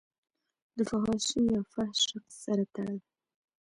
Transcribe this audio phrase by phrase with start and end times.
[0.61, 2.99] او دفحاشۍ يا فحش رقص سره تړل